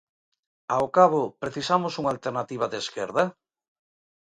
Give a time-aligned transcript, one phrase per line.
[0.75, 3.23] Ao cabo, precisamos unha alternativa de esquerda?